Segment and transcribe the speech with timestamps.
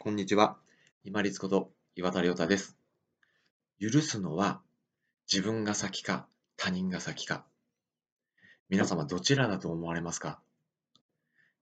[0.00, 0.56] こんにちは。
[1.02, 2.76] 今立こと岩田亮太です。
[3.80, 4.60] 許すのは
[5.30, 7.44] 自分が先か他人が先か。
[8.68, 10.38] 皆様どちらだと思われますか？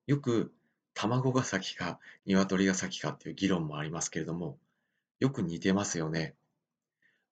[0.06, 0.52] よく
[0.92, 4.58] 卵が先か鶏が先かっていう議論もありますけれども、
[5.18, 6.34] よく似てますよね。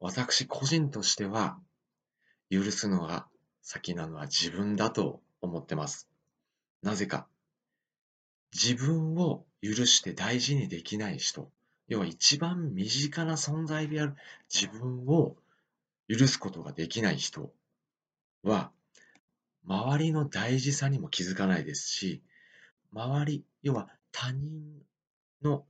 [0.01, 1.59] 私個人としては、
[2.51, 3.27] 許すのが
[3.61, 6.09] 先なのは自分だと思ってます。
[6.83, 7.27] なぜか。
[8.55, 11.51] 自分を許して大事にできない人、
[11.89, 14.15] 要は一番身近な存在である
[14.53, 15.37] 自分を
[16.07, 17.51] 許すことができない人
[18.43, 18.71] は、
[19.67, 22.23] 周りの大事さにも気づかないですし、
[22.93, 24.83] 周り、要は他人
[25.43, 25.65] の、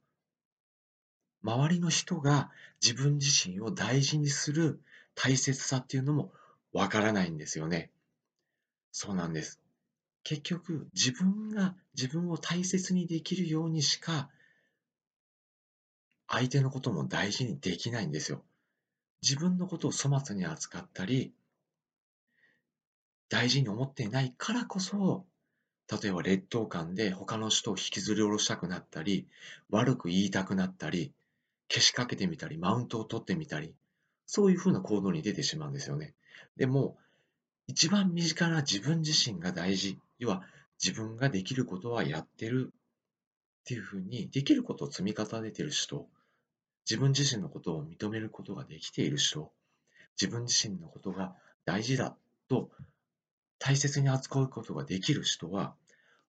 [1.45, 2.51] 周りの人が
[2.83, 4.81] 自分自身を大事にする
[5.15, 6.33] 大切さっていうのも
[6.73, 7.93] わからないんですよね。
[8.91, 9.61] そうなんです。
[10.25, 14.31] 結局自分が自分を大切にできるようにしか
[16.27, 18.43] 相手のことも大事にできないんですよ。
[19.23, 21.33] 自分のことを粗末に扱ったり
[23.29, 25.25] 大事に思っていないからこそ
[25.91, 29.29] 例えば劣等感で他の人を引きずり下ろしたくなったり
[29.71, 31.13] 悪く言いたくなったり
[31.69, 33.75] けしかけてみたりマウントを取ってみたり
[34.27, 36.15] そういうふうな行動に出てしまうんですよね。
[36.57, 36.97] でも
[37.67, 39.99] 一番身近な自分自身が大事。
[40.19, 40.43] 要は
[40.83, 46.07] 自分ができることはやってるっていうふうに、できることを積み重ねている人、
[46.89, 49.51] 自分自身のことを認めることができている人、
[50.21, 52.15] 自分自身のことが大事だ
[52.49, 52.71] と
[53.59, 55.75] 大切に扱うことができる人は、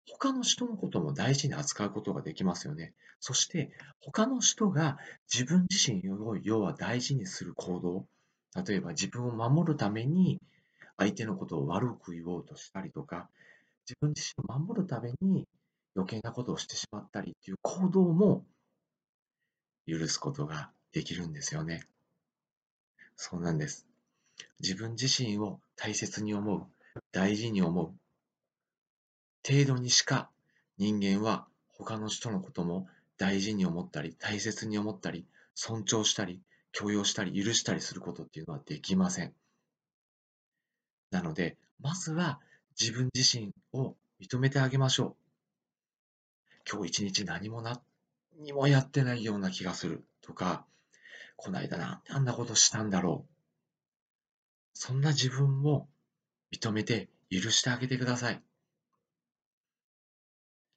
[0.07, 2.93] 他の人のことも大事に扱うことができますよね。
[3.19, 4.97] そして、他の人が
[5.33, 8.07] 自分自身を要は大事にする行動、
[8.65, 10.39] 例えば自分を守るために
[10.97, 13.29] 相手のことを悪く言おうとしたりとか、
[13.87, 15.47] 自分自身を守るために
[15.95, 18.45] 余計なことをしてしまったりっていう行動も
[19.87, 21.83] 許すことができるんですよね。
[23.15, 23.85] そうなんです。
[24.59, 26.65] 自分自身を大切に思う、
[27.11, 27.93] 大事に思う
[29.47, 30.31] 程度にしか
[30.79, 36.41] 人間は他の人のことも大事に思ったり、大切に思ったり、尊重したり、
[36.71, 39.33] 許容したり、許したりすることっていうのはできません。
[41.15, 42.41] なので、まずは
[42.77, 45.15] 自分自身を認めてあげましょう。
[46.69, 47.81] 今日一日何もな
[48.37, 50.65] 何もやってないような気がするとか、
[51.37, 53.29] この間なんであんなことしたんだろう。
[54.73, 55.87] そんな自分を
[56.51, 58.41] 認めて許してあげてください。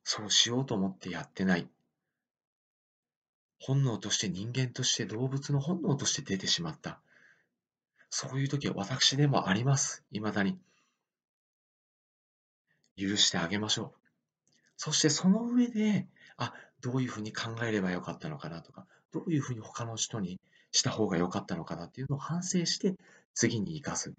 [0.05, 1.69] そうしようと思ってやってない。
[3.59, 7.01] 本能として人間として動物の本能として出てしまった。
[8.11, 10.05] そういう時は私でもあります。
[10.13, 10.59] 未だに。
[12.97, 13.99] 許してあげましょう。
[14.77, 20.41] そしてその上で、あ、どういうふうに考えればよかったのかなとか、どういうふうに他の人に
[20.73, 22.97] した方が良かったのかなっていうのを反省して
[23.35, 24.15] 次に生かす。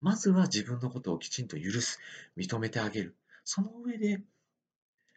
[0.00, 1.98] まずは自分のことをきちんと許す、
[2.36, 3.16] 認めてあげる。
[3.44, 4.22] その上で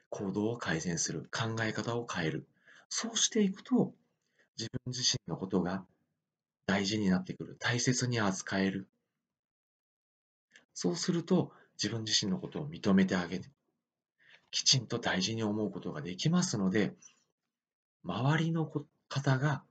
[0.10, 2.48] 行動を改善する、考え方を変える。
[2.90, 3.94] そうしていくと
[4.58, 5.86] 自分自身のことが
[6.66, 7.58] 大事になってくる。
[7.60, 8.88] 大切に扱える。
[10.74, 11.52] そうすると、
[11.82, 13.50] 自分自身のことを認めてあげて、
[14.52, 16.94] きちんと大事に思うことができますので、
[18.04, 18.70] 周りの
[19.10, 19.64] 方が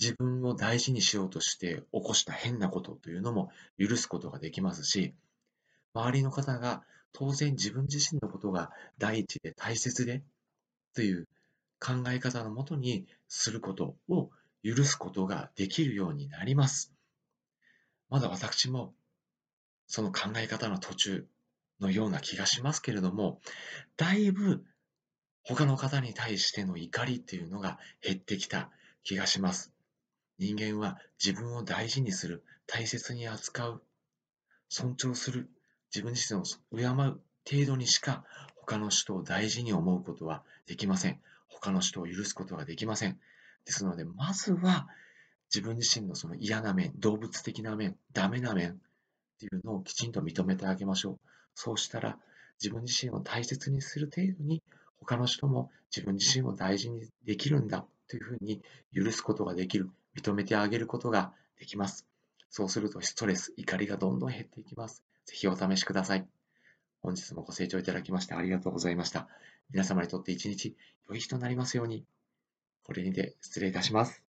[0.00, 5.14] 自分を大事にしようとして起こした変なことというのも許すことができますし、
[5.94, 6.82] 周りの方が
[7.12, 10.22] 当然自分自身のことが第一で大切で
[10.94, 11.28] という
[11.78, 14.30] 考え方のもとにすることを
[14.64, 16.92] 許すことができるようになります。
[18.08, 18.94] まだ私も
[19.86, 21.26] その考え方の途中
[21.80, 23.40] のような気がしますけれども、
[23.96, 24.64] だいぶ
[25.42, 28.70] 他の方に対しての怒りっていうのが減ってきた
[29.02, 29.72] 気がします。
[30.38, 33.82] 人間は自分を大事にする、大切に扱う、
[34.68, 35.50] 尊重する、
[35.94, 37.20] 自分自身を敬う
[37.50, 38.24] 程度にしか
[38.56, 41.20] 他の人を大事に思うことはできません。
[41.48, 43.18] 他の人を許すことができません。
[43.64, 44.88] ですので、まずは
[45.54, 48.76] 自分自身のその嫌な面、動物的な面、ダメな面っ
[49.38, 51.18] ていうのをきちんと認めてあげましょう。
[51.54, 52.18] そうしたら、
[52.62, 54.62] 自分自身を大切にする程度に、
[55.00, 58.62] 他の人も自分自身を大事にできるんだというふうに
[58.94, 62.06] 許すことができる、認めてあげることができます。
[62.50, 65.02] そうするとストレス、怒りがどんどん減っていきます。
[65.26, 66.26] ぜひお試しください。
[67.00, 69.28] 本日もご清聴いただきましてありがとうございました。
[69.70, 70.76] 皆様にとって一日
[71.08, 72.04] 良い日となりますように。
[72.84, 74.22] これにて失礼いたします。